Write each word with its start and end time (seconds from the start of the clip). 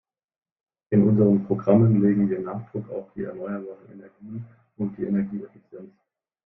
In 0.89 1.03
unseren 1.07 1.45
Programmen 1.45 2.01
legen 2.01 2.27
wir 2.27 2.39
Nachdruck 2.39 2.89
auf 2.89 3.13
die 3.13 3.21
erneuerbaren 3.21 3.91
Energien 3.91 4.43
und 4.77 4.97
die 4.97 5.03
Energieeffizienz. 5.03 5.91